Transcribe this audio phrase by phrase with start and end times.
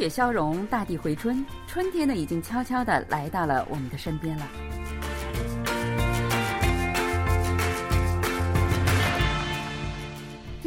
[0.00, 4.48] 雪消融，大地回春，春天呢已经悄悄的来到了我们的身边了。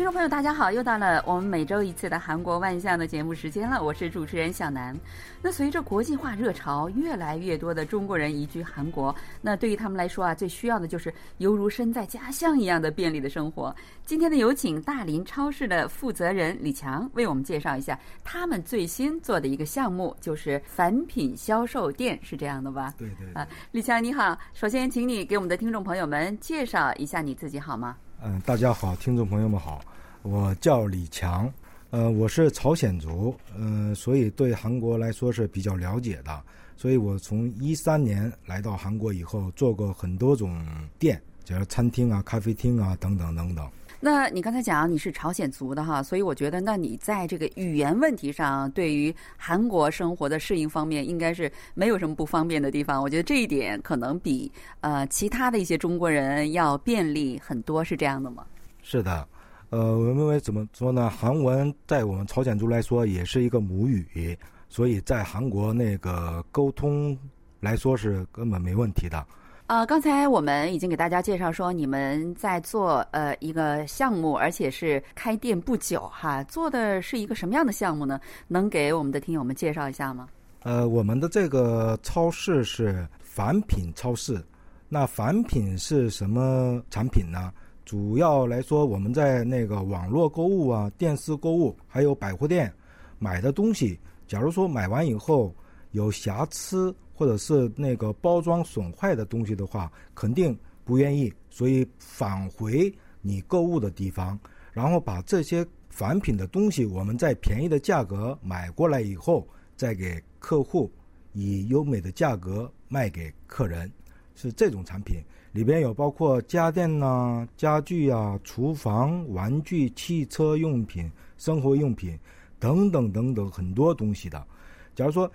[0.03, 0.69] 听众朋友，大家好！
[0.69, 4.93] 又到了我们每周一次的韩国万象的节目时间了，我是主持人小南。
[5.41, 13.73] 那随着国际化热潮，越来越多的中国人移居韩国，那对于他们来说啊，最需要的就是犹如身在家乡一样的便利的生活。
[14.05, 22.93] 今天呢，有请大林超市的负责人李强为我们介绍一下他们最新做的一个项目，就是返品销售店，是这样的吧？
[22.97, 27.95] 对对啊，李强你好，首先请你给我们的听众朋友们介绍一下你自己好吗？
[28.21, 29.81] 嗯，大家好，听众朋友们好，
[30.23, 31.51] 我叫李强，
[31.89, 36.41] 呃，我是朝鲜族，嗯，所以对韩国来说是比较了解的，
[36.77, 40.65] 所以我从一三年来到韩国以后，做过很多种
[40.97, 43.69] 店，就是餐厅啊、咖啡厅啊等等等等。
[43.99, 53.01] 那你刚才讲你是朝鲜族的哈，所以我觉得，那你在这个语言问题上，对于韩国生活的适应方面，应该是没有什么不方便的地方。
[53.01, 58.45] 我觉得这一点可能比呃其他的一些中国人要便利很多，是这样的吗？
[58.81, 59.25] 是的，
[59.73, 61.09] 呃，我认为怎么说呢？
[61.09, 64.37] 韩文在我们朝鲜族来说也是一个母语，
[64.69, 67.17] 所以在韩国那个沟通
[67.59, 69.25] 来说是根本没问题的。
[69.65, 78.21] 呃，刚才我们已经给大家介绍说，你们在做呃一个项目，而且是开店不久哈，做的是一个什么样的项目呢？
[78.47, 80.27] 能给我们的听友们介绍一下吗？
[80.61, 84.39] 呃，我们的这个超市是凡品超市。
[84.87, 87.51] 那凡品是什么产品呢？
[87.85, 92.73] 主要来说，我们在那个网络购物啊、电视购物，还有百货店
[93.19, 95.55] 买的东西，假如说买完以后
[95.91, 96.95] 有瑕疵。
[97.15, 104.37] 或者是那个包装损坏的东西的话，肯定不愿意，所以返回你购物的地方，
[104.71, 110.91] 然后把这些返品的东西，我们在便宜的价格买过来以后，再给客户
[111.33, 113.89] 以优美的价格卖给客人，
[114.33, 115.21] 是这种产品。
[115.53, 122.19] 里边有包括家电呐、家具啊、厨房、玩具、汽车用品、生活用品
[122.59, 124.45] 等等等等很多东西的。
[124.93, 125.31] 假如说。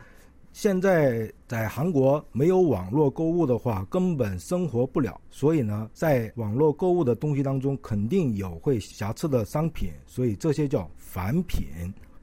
[0.55, 5.21] 现在在韩国没有网络购物的话，根本生活不了。
[5.31, 11.69] 所以呢，在网络购物的东西当中，肯定有会瑕疵的商品，所以这些叫返品。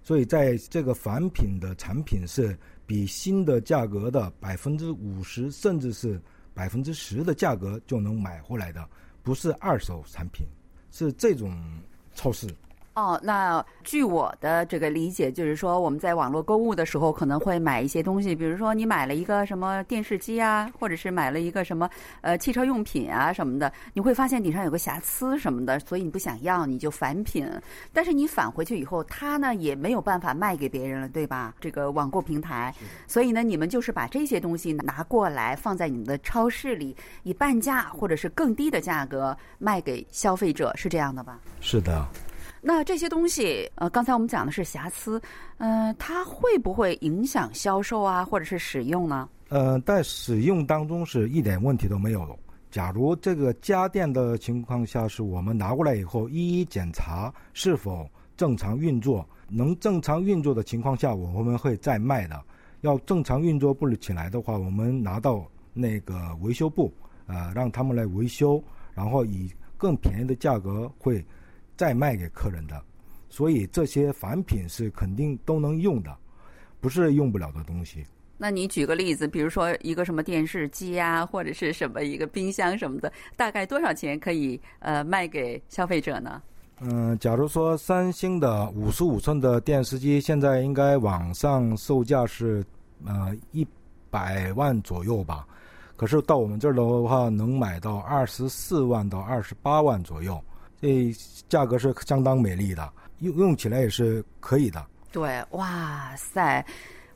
[0.04, 6.20] 所以在这个返品的产品是比新的价格的百分之五十，甚至是
[6.56, 8.90] 百分之十的价格就能买回来的，
[9.22, 10.48] 不是二手产品，
[10.90, 11.54] 是这种
[12.16, 12.48] 超市。
[12.96, 21.90] 哦，那据我的这个理解，就是说我们在网络购物的时候，可能会买一些东西，比如说你买了一个什么电视机啊，或者是买了一个什么
[22.22, 27.46] 呃汽车用品啊什么的，你会发现顶上有个瑕疵什么的，所以你不想要，你就返品。
[27.92, 31.54] 但是你返回去以后，他呢也没有办法卖给别人了，对吧？
[31.60, 32.74] 这个网购平台，
[33.08, 41.38] 所以呢，你们就是把这些东西拿过来，放在你们的超市里，以半价或者是更低的价格卖给消费者，是这样的吧？
[41.60, 42.08] 是的。
[42.68, 45.22] 那这些东西，呃，刚才我们讲的是瑕疵，
[45.60, 49.30] 嗯，它会不会影响销售啊，或者是使用呢？
[49.50, 52.36] 呃，在使用当中是一点问题都没有。
[52.72, 62.44] 假如这个家电的情况下，是我们拿过来以后一一检查是否正常运作，能正常运作的情况下，我们会再卖的。
[62.82, 66.92] 要正常运作不起来的话，我们拿到那个维修部，
[67.28, 68.60] 呃，让他们来维修，
[68.96, 71.24] 然后以更便宜的价格会。
[71.76, 72.82] 再卖给客人的，
[73.30, 76.16] 所以这些返品是肯定都能用的，
[76.80, 78.06] 不是用不了的东西。
[78.38, 86.42] 那你举个例子，比如说一个什么电视机啊，或者是什么一个冰箱什么的，大概多少钱可以呃卖给消费者呢？
[86.82, 92.62] 嗯，假如说三星的五十五寸的电视机，现在应该网上售价是
[93.06, 93.66] 呃一
[94.10, 95.48] 百万左右吧，
[95.96, 100.44] 可是到我们这儿的话，能买到二十四万到二十八万左右。
[100.86, 101.16] 这
[101.50, 104.86] 价格是相当美丽的，用用起来也是可以的。
[105.12, 106.64] 对，哇塞，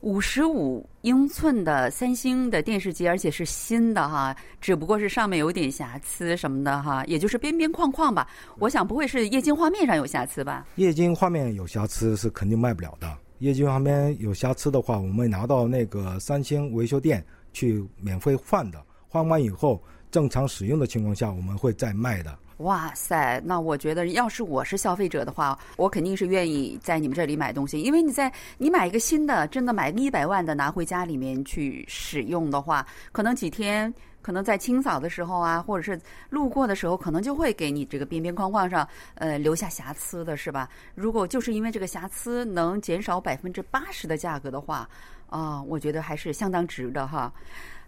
[0.00, 8.26] 五十五英寸的三星的电视机，而且是新的哈，只不过是上面有点瑕疵什么的哈，也就是边边框框吧。
[8.58, 10.66] 我想不会是液晶画面上有瑕疵吧？
[10.74, 13.16] 液晶画面有瑕疵是肯定卖不了的。
[13.38, 19.80] 液晶画面有瑕疵的话，我们拿到那个三星维修店去免费换的，换完以后
[20.10, 22.36] 正常使用的情况下，我们会再卖的。
[22.60, 35.98] 哇塞，那我觉得要是我是消费者的话，我肯定是愿意在你们这里买东西，因为你在你买一个新的，真的买个一百万的拿回家里面去使用的话，可能几天，可能在清扫的时候啊，或者是
[36.28, 40.68] 路过的时候，可能就会给你这个边边框框上呃留下瑕疵的，是吧？
[40.94, 44.86] 如果就是因为这个瑕疵能减少百分之八十的价格的话，
[45.30, 47.32] 啊，我觉得还是相当值的哈。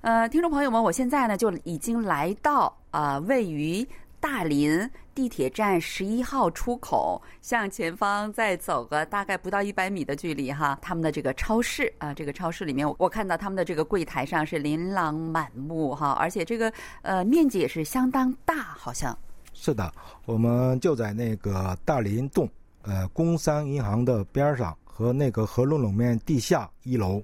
[0.01, 3.87] 呃，听众朋友们，我现在呢就已经来到啊位于。
[4.23, 16.73] 大林地铁站十一号出口向前方再走个大概不到一百米的距离哈，他们的这个超市啊，这个超市里面我看到他们的这个柜台上是琳琅满目哈，而且这个
[17.03, 19.19] 呃面积也是相当大，好像
[19.53, 19.93] 是的，
[20.25, 22.49] 我们就在那个大林洞
[22.83, 27.21] 呃工商银行的边上和那个和龙冷面地下一楼，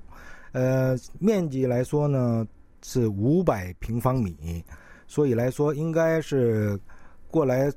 [0.50, 2.44] 呃面积来说呢
[2.82, 4.64] 是五百平方米。
[5.08, 6.78] 所以来说，应该是
[7.30, 7.72] 过来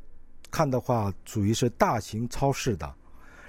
[0.51, 2.93] 看的话，属于是大型超市的，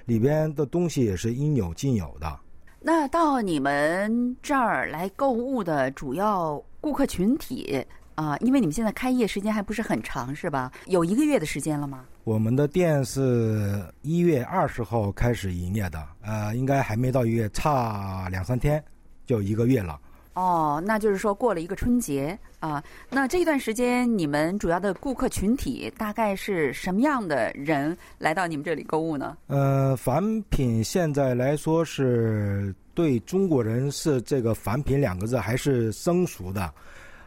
[0.06, 2.38] 里边的东西也是应有尽有的。
[2.81, 7.84] 那到你们这儿来购物的主要顾客群体
[8.14, 10.70] 啊，因为你们现在开业时间还不是很长，是吧？
[10.87, 12.05] 有一个月的时间了吗？
[12.25, 18.82] 我们的店是一月二十号开始营业的，呃，应该还没到一月，差两三天
[19.26, 19.99] 就一个月了。
[20.34, 22.82] 哦，那就是说过了一个春节啊。
[23.11, 29.37] 那这段时间你们主要的顾客群体大概是什么样的人来到你们这里购物呢？
[29.49, 36.73] 呃，返品现在来说是对中国人是这个“返品”两个字还是生疏的，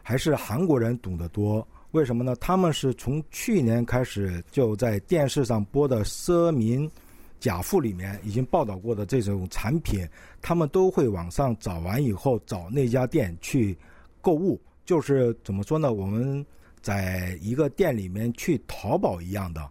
[0.02, 1.68] 还是韩国人懂得多？
[1.92, 2.36] 为什么呢？
[2.42, 6.90] 他们是从去年开始就在电视上播的奢民。
[7.40, 10.08] 假富里面已经报道过的这种产品，
[10.42, 13.78] 他们都会网上找完以后找那家店去
[14.22, 15.94] 购物，就是怎么说呢？
[15.94, 16.46] 我们
[16.82, 19.70] 在一个店里面去淘宝一样的，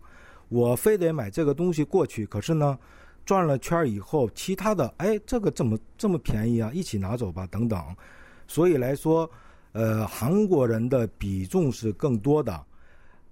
[0.49, 2.79] 我非得买这个东西过去，可是呢，
[3.25, 6.71] 转了圈以后，其他的哎，这个怎么这么便宜啊？
[6.73, 7.83] 一起拿走吧，等等。
[8.47, 9.29] 所以来说，
[9.73, 12.65] 呃，韩国人的比重是更多的。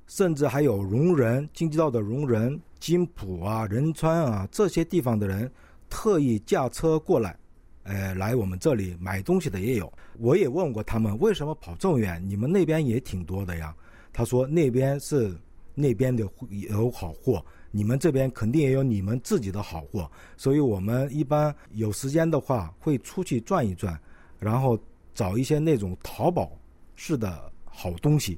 [0.08, 5.48] 甚至还有容人、京畿道的容人、金浦啊、仁川啊这些地方的人，
[5.88, 7.38] 特意驾车过来，
[7.84, 9.90] 呃，来我们这里买东西的也有。
[10.18, 12.20] 我也问过他们，为什么跑这么远？
[12.28, 13.72] 你们那边也挺多的呀。
[14.12, 15.32] 他说那边是
[15.76, 20.10] 那边的有好货，你们这边肯定也有你们自己的好货。
[20.36, 23.96] 所以我们一般有时间的话会出去转一转，
[24.40, 24.76] 然后
[25.14, 26.50] 找一些那种淘宝
[26.96, 28.36] 式的好东西。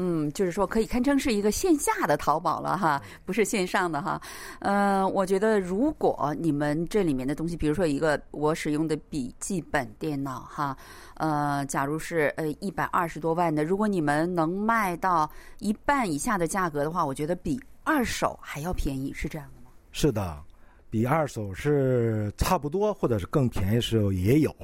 [0.00, 4.22] 嗯，就是说可以堪称是一个线下的淘宝了哈，不是线上的哈。
[4.60, 10.76] 呃，我觉得如果你们这里面的东西，比如说一个我使用的笔记本电脑哈，
[11.14, 15.28] 呃，假如是呃一百二十多万的，如果你们能卖到
[15.58, 19.72] 一半以下的价格的话，我觉得比二手还要便宜，是这样的吗？
[19.90, 20.40] 是的，
[20.88, 24.54] 比二手是差不多，或者是更便宜时候也有。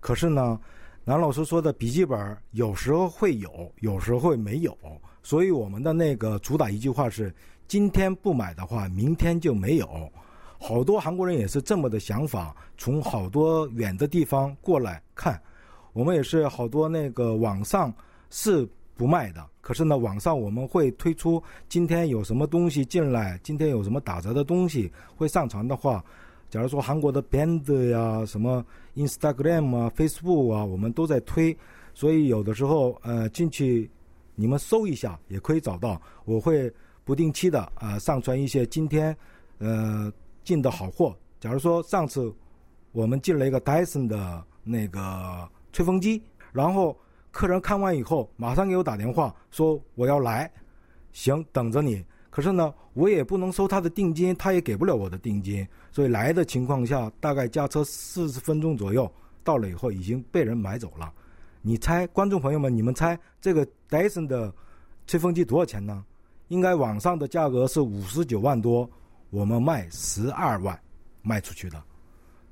[0.00, 0.60] 可是呢。
[1.04, 4.78] 南老师说的笔记本有时候会有，有时候会没有，
[5.20, 7.34] 所以我们的那个主打一句话是：
[7.66, 9.88] 今天不买的话，明天就没有。
[10.60, 15.42] 好多韩国人也是这么的想法，从好多远的地方过来看。
[15.92, 17.92] 我们也是好多那个网上
[18.30, 18.64] 是
[18.94, 26.04] 不卖的，可是呢，网上我们会推出今天有什么东西进来，今天有什么打折的东西会上传的话。
[26.52, 28.62] 假如说韩国的 Band 呀、什么
[28.94, 31.56] Instagram 啊、Facebook 啊，我们都在推，
[31.94, 33.90] 所以有的时候呃进去
[34.34, 35.98] 你们搜一下也可以找到。
[36.26, 36.70] 我会
[37.04, 39.16] 不定期的啊上传一些今天
[39.60, 40.12] 呃
[40.44, 41.16] 进的好货。
[41.40, 42.30] 假如说上次
[42.92, 46.22] 我们进了一个 Dyson 的那个吹风机，
[46.52, 46.94] 然后
[47.30, 50.52] 客人看完以后马上给我打电话说我要来，
[51.12, 52.04] 行，等着你。
[52.32, 59.12] 可是呢，我也不能收他的定金，他也给不了我的定金，所以来的情况下，大概驾车四十分钟左右
[59.44, 61.12] 到了以后，已经被人买走了。
[61.60, 64.50] 你猜，观众朋友们，你们猜这个戴森的
[65.06, 66.02] 吹风机多少钱呢？
[66.48, 68.88] 应该网上的价格是五十九万多，
[69.28, 70.78] 我们卖十二万
[71.20, 71.82] 卖出去的，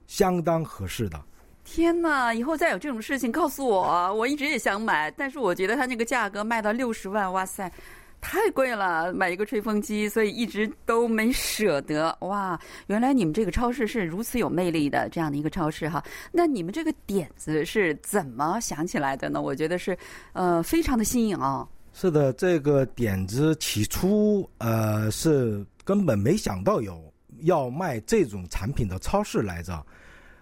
[0.06, 1.18] 相当合适的。
[1.64, 2.34] 天哪！
[2.34, 7.70] 以后再有这种事情告诉我，我一直也想买，但是我觉得它那个价格卖到六十万，哇塞！
[8.20, 12.16] 太贵了，买一个吹风机，所以一直都没舍得。
[12.20, 16.04] 哇，原来你们这个超市是如此有魅力的这样的一个超市哈。
[16.30, 19.40] 那你们这个点子是怎么想起来的呢？
[19.40, 19.96] 我觉得是，
[20.32, 21.66] 呃，非常的新颖啊。
[21.92, 29.84] 是的，这个点子起初呃是根本没想到有要卖这种产品的超市来着。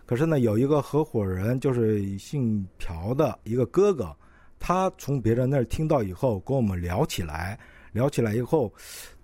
[0.05, 4.15] 可是呢，有一个合伙人就是姓朴的一个哥哥。
[4.59, 7.59] 他从别人那儿听到以后，跟我们聊起来，
[7.93, 8.73] 聊起来以后，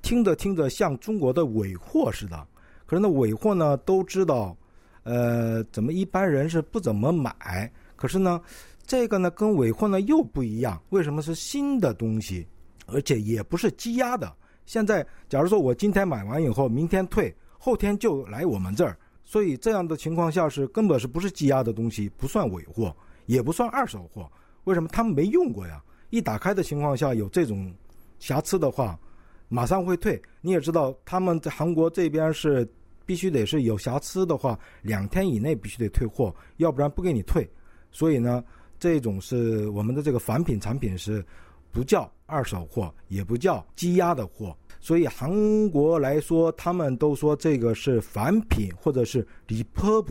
[0.03, 2.47] 听着听着像中国的尾货似的。
[2.87, 4.57] 可是那尾货呢，都知道，
[5.03, 7.71] 呃，怎么一般人是不怎么买？
[7.97, 8.41] 可是呢，
[8.87, 10.81] 这个呢跟尾货呢又不一样。
[10.91, 12.47] 为什么是新的东西，
[12.87, 14.31] 而且也不是积压的？
[14.67, 22.95] 现在假如说我今天买完以后，明天退，后天就来我们这儿，所以这样的情况下是根本是不是积压的东西，不算尾货，
[23.26, 24.31] 也不算二手货。
[24.64, 25.83] 为什么他们没用过呀？
[26.11, 27.73] 一打开的情况下有这种
[28.18, 28.99] 瑕疵的话，
[29.49, 30.21] 马上会退。
[30.40, 32.68] 你也知道，他们在韩国这边是
[33.04, 37.49] 必须得是有瑕疵的话，两天以内必须得退货，要不然不给你退。
[37.90, 38.42] 所以呢，
[38.78, 41.25] 这种是我们的这个返品产品是
[41.71, 44.56] 不叫二手货，也不叫积压的货。
[44.80, 50.06] 所以韩国来说，他们都说这个是返品或者是 repurb，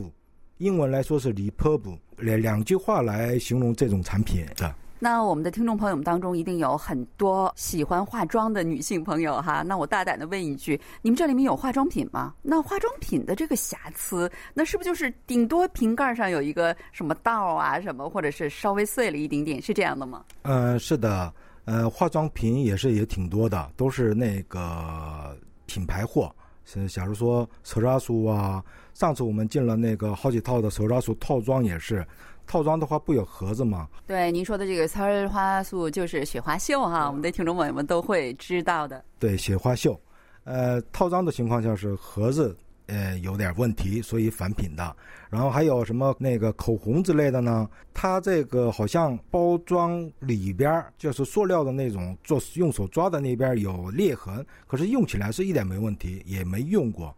[0.63, 1.81] 英文来说是 repurb，
[2.15, 4.73] 两两句话来形容这种产品的。
[4.97, 9.61] 那我们的听众朋友们当中，一定有很多喜欢化妆的女性朋友哈。
[9.61, 12.33] 那我大胆的问一句，你们这里面有化妆品吗？
[12.41, 20.23] 那化妆品的这个瑕疵，那是不是就是顶多瓶盖上有一个什么道啊，什么，或者是稍微碎了一丁点，是这样的吗？
[20.43, 21.33] 嗯，是的，
[21.65, 26.33] 呃，化妆品也是也挺多的，都是那个品牌货。
[26.65, 32.05] 是，假如说手抓酥啊，上次我们进了那个好几套的手抓酥套装也是。
[32.45, 33.87] 套装的话不有盒子吗？
[34.05, 39.01] 对，您说的这个刺儿花素就是雪花秀哈，我们的听众朋友们都会知道的。
[39.17, 39.97] 对，雪花秀，
[40.43, 42.53] 呃，套装的情况下是盒子
[42.87, 44.95] 呃有点问题，所以返品的。
[45.29, 47.67] 然后还有什么那个口红之类的呢？
[47.93, 57.15] 它这个好像包装里边就是塑料的那种，做用手抓的那边有裂痕，可是用起来是一点没问题，也没用过。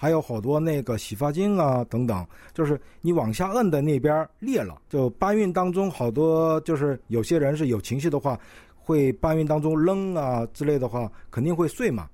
[0.00, 4.80] 还有好多那个洗发精啊等等，就是你往下摁的那边裂了。
[4.88, 8.38] 就搬运当中好多，就是有些人是有情绪的话，
[8.76, 12.08] 会搬运当中扔啊之类的话，肯定会碎嘛。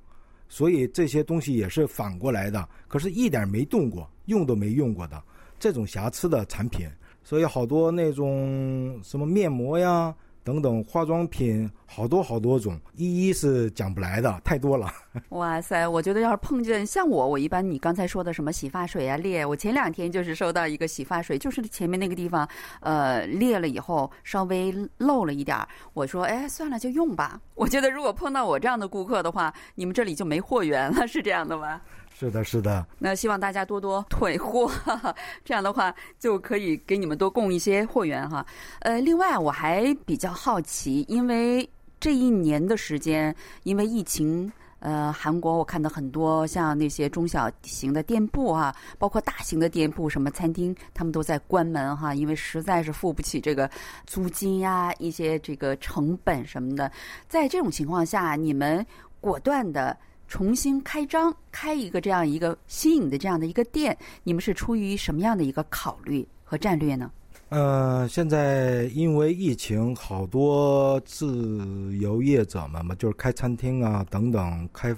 [0.55, 5.21] 所以这些东西也是反过来的，可是一点没动过，用都没用过的
[5.59, 6.87] 这种瑕疵的产品。
[7.25, 10.15] 所以好多那种什么面膜呀。
[10.45, 14.93] 等等，化妆品好多好多种，一一是讲不来的，太多了。
[15.31, 22.47] 哇塞，我觉得要是碰见像我，我一般你刚才说的什么洗发水啊裂，我前两天就是收到一个洗发水，就是前面那个地方，
[22.81, 27.41] 呃裂了以后稍微漏了一点儿，我说哎算了就用吧。
[27.55, 31.81] 我觉得如果碰到我这样的顾客的话，你们这里就没货源了，是这样的吗？
[32.17, 32.87] 是的，是的。
[33.01, 34.71] 那希望大家多多退货，
[35.45, 38.47] 这样的话就可以给你们多供一些货源哈。
[38.83, 41.69] 呃，另外我还比较好奇，因为
[41.99, 53.69] 这一年的时间，因为疫情，呃，韩国我看到很多像那些中小型的店铺啊，包括大型的店铺，什么餐厅，他们都在关门哈，因为实在是付不起这个
[54.07, 56.91] 租金呀，一些这个成本什么的。
[57.29, 58.87] 在这种情况下，你们
[59.21, 59.97] 果断的。
[60.27, 67.11] 重新开张，开一个这样一个新颖的这样的一个店，你们是出于什么样的一个考虑和战略呢？
[67.51, 74.97] 呃，现在因为疫情，好多自由业者们嘛，就是开餐厅啊等等，开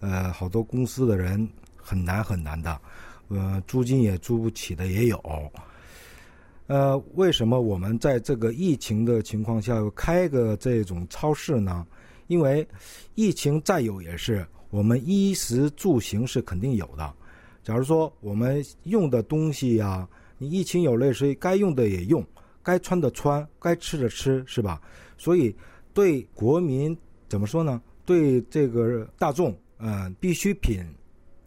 [0.00, 2.80] 呃好多公司的人很难很难的，
[3.28, 5.22] 呃，租金也租不起的也有。
[6.66, 11.86] 呃，为什么我们在这个疫情的情况下开个这种超市呢？
[12.26, 12.66] 因为
[13.14, 14.44] 疫情再有也是。
[14.74, 17.14] 我们衣食住行是肯定有的，
[17.62, 22.26] 假如说我们用的东西呀，你疫情有了，所以该用的也用，
[22.60, 24.82] 该穿的穿，该吃的吃，是吧？
[25.16, 25.54] 所以
[25.92, 26.96] 对国民
[27.28, 27.80] 怎么说呢？
[28.04, 30.84] 对这个大众，嗯，必需品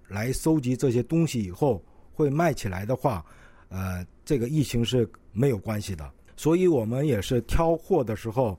[0.08, 3.26] 来收集这些东西以后会卖起来的话，
[3.68, 6.10] 呃，这个疫情是没有关系的。
[6.38, 8.58] 所以我们也是挑货的时候，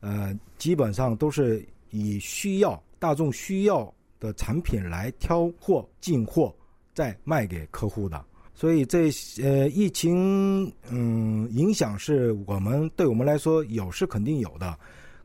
[0.00, 3.92] 呃，基本上都是以需要大众需要。
[4.18, 6.54] 的产品来挑货进货，
[6.94, 8.24] 再卖给客户的。
[8.54, 9.10] 所以这
[9.42, 14.78] 呃疫情嗯影响是我们对我们来说有是肯定有的，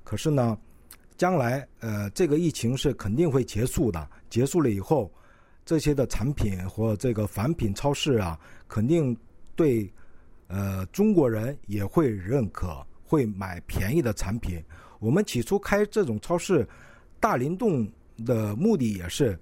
[0.04, 0.58] 可是呢，
[1.16, 4.06] 将来呃这个疫情是肯定会结束的。
[4.30, 5.10] 结束了以后，
[5.66, 9.16] 这些的产品或这个返品超市啊，肯定
[9.56, 9.90] 对
[10.48, 14.62] 呃中国人也会认可，会买便宜的产品。
[15.00, 16.68] 我们起初开这种超市，
[17.18, 17.90] 大灵动。
[18.22, 19.38] 的目的也是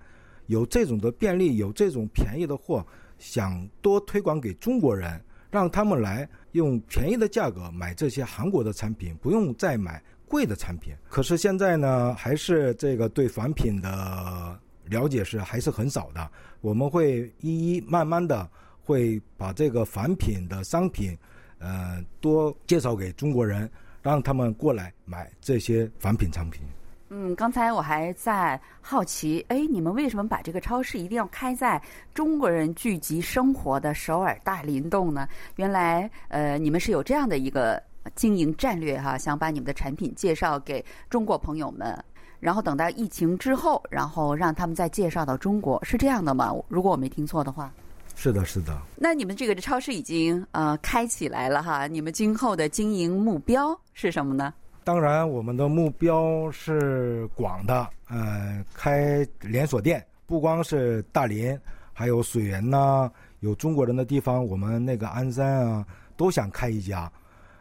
[0.48, 2.86] 有这种的便利，有这种便宜的货，
[3.17, 5.21] 想多推广给中国人，
[5.51, 10.93] 让他们来用便宜的价格买这些韩国的产品，不用再买贵的产品。
[11.09, 16.29] 可是现在呢，还是这个对返品的了解是还是很少的。
[16.62, 18.50] 我们会一一慢慢的
[18.81, 21.17] 会把这个返品的商品，
[21.59, 23.69] 呃，多介绍给中国人，
[24.01, 26.63] 让他们过来买这些仿品产品。
[27.12, 31.82] 嗯，刚才我还在好奇，哎，你们为什么把这个超市一定要开在
[32.13, 35.28] 中国人聚集生活的首尔大林洞呢？
[35.56, 37.82] 原来，呃，你们是有这样的一个
[38.13, 41.98] 经营战略哈，想把你们的产品介绍给中国朋友们，
[42.39, 46.54] 然后等到疫情之后，然后让他们再介绍到中国，是这样的吗？
[46.68, 47.72] 如果我没听错的话。
[48.16, 48.78] 是的，是的。
[48.96, 54.54] 那你们这个超市已经呃开起来了哈，你们今后的经营目标是什么呢？
[54.89, 61.55] 当然，我们的目标是广的，呃，开连锁店，不光是大林，
[61.93, 63.08] 还有水源呐，
[63.41, 65.86] 有中国人的地方，我们那个鞍山啊，
[66.17, 67.08] 都想开一家，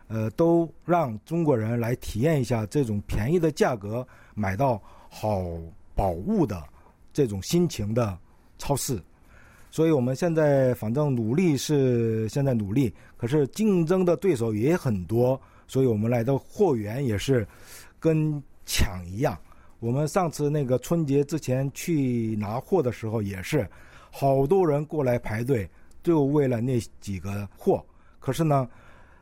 [0.06, 4.80] 呃，都让中国人来体验一下这种便宜的价格买到
[5.10, 5.44] 好
[5.94, 6.64] 宝物的
[7.12, 8.18] 这种心情的
[8.56, 8.98] 超市。
[9.70, 15.38] 所以我们现在反正努力是现在努力，可是竞争的对手也很多。
[15.68, 17.46] 所以我们来的货源也是
[18.00, 19.38] 跟抢一样。
[19.78, 23.64] 我们上次那个春节之前去拿货的时候，也是
[24.10, 25.70] 好多人过来排队，
[26.02, 27.84] 就为了那几个货。
[28.18, 28.68] 可是呢，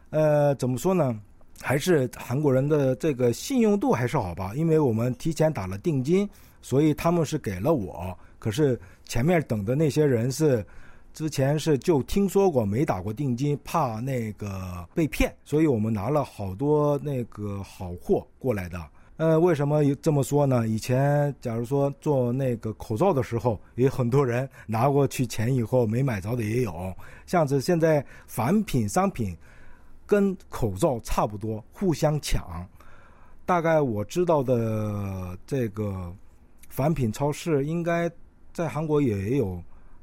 [0.08, 1.20] 呃，怎么说呢？
[1.60, 4.54] 还是韩国人的这个信用度还是好吧？
[4.54, 6.26] 因为我们提前打了定金，
[6.62, 8.16] 所以他们是给了我。
[8.38, 10.64] 可是前面等的那些人是。
[11.16, 18.78] 之前是就听说过没打过定金，怕那个被骗，所以我们拿了好多那个好货过来的。
[19.16, 20.68] 呃，为什么这么说呢？
[20.68, 26.94] 以前假如说做那个口罩的时候，也很多人拿过去钱以后没买着的也有。
[27.24, 29.34] 像是现在返品商品
[30.04, 32.44] 跟口罩差不多，互相抢。
[33.46, 36.14] 大概我知道的这个
[36.68, 38.10] 返品超市，应该
[38.52, 39.58] 在韩国也有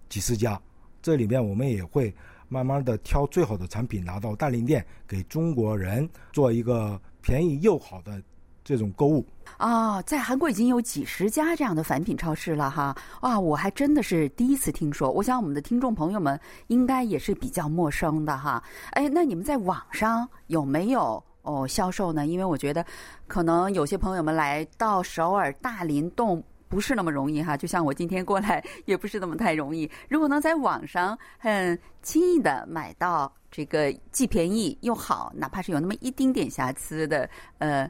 [0.09, 0.59] 几十家。
[1.03, 2.15] 这里面我们也会
[2.47, 8.23] 慢慢的挑最好的产品拿到大林店，给中国人做一个便宜又好的
[8.63, 9.25] 这种购物。
[9.57, 12.95] 啊，在韩国已经有几十家这样的返品超市了哈！
[13.19, 15.11] 啊，我还真的是第一次听说。
[15.11, 18.63] 我想我们的听众朋友们应该也是比较陌生的哈。
[18.91, 22.25] 哎，那你们在网上有没有哦销售呢？
[22.25, 22.85] 因为我觉得
[23.27, 26.41] 可能有些朋友们来到首尔大林洞。
[26.73, 29.87] 不是那么容易哈，就像我今天过来也不是那么太容易。
[30.09, 37.87] 如果能在网上很轻易的买到这个既便宜又好，哪怕是有那么一丁点瑕疵的呃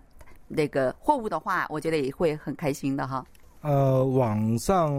[0.49, 3.25] 那个货物的话，我觉得也会很开心的哈。
[3.61, 4.91] 呃，网上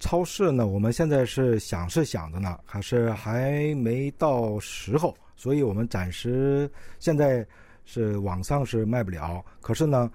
[0.00, 7.46] 超市呢，我们现在是想是想着呢，还是还没到时候，所以我们暂时现在
[7.84, 9.40] 是网上是卖不了。
[9.60, 10.10] 可是呢。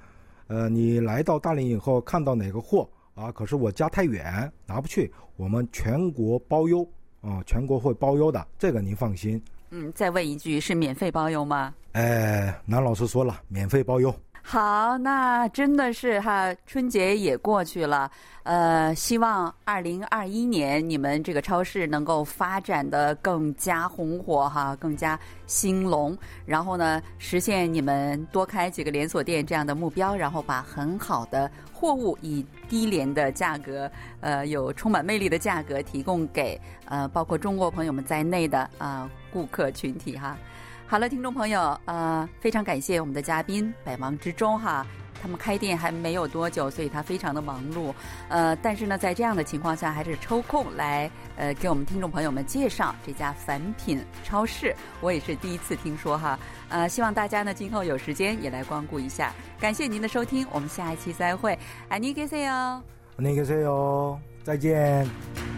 [0.50, 3.32] 呃，你来到大连以后，看到哪个货啊？
[3.32, 5.12] 可是我家太远，拿不去。
[5.38, 6.82] 我们全国包邮
[7.22, 9.40] 啊，全国会包邮的，这个您放心。
[9.70, 11.76] 嗯，再问一句，是免费包邮吗？
[11.92, 14.12] 哎，南老师说了，免费包邮。
[14.42, 18.10] 好，那真的是哈，春节也过去了，
[18.44, 40.36] 呃，希望二零二一年你们这个超市能够发展的更加红火哈，更加兴隆，然后呢，实现你们多开几个连锁店这样的目标，然后把很好的货物以低廉的价格，呃，有充满魅力的价格提供给呃，包括中国朋友们在内的啊顾客群体哈。
[40.89, 44.87] 好了，听众朋友，呃，非常感谢我们的嘉宾，百忙之中哈，
[45.21, 47.93] 他们开店还没有多久，所以他非常的忙碌，
[48.29, 56.39] 呃，但是呢，在这样的情况下，还是抽空来呃给我们听众朋友们介绍这家返品超市，我也是第一次听说哈，
[56.69, 62.83] 呃，希望大家呢今后有时间也来光顾一下，感谢您的收听，我们下一期再会，안녕히계세 요，
[63.17, 65.58] 안녕히계세 요， 再见。